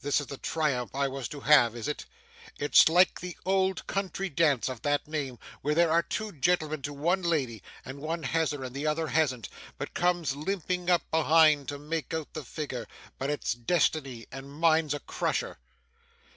[0.00, 2.04] This is the triumph I was to have, is it?
[2.56, 6.92] It's like the old country dance of that name, where there are two gentlemen to
[6.92, 9.48] one lady, and one has her, and the other hasn't,
[9.78, 12.86] but comes limping up behind to make out the figure.
[13.18, 15.58] But it's Destiny, and mine's a crusher.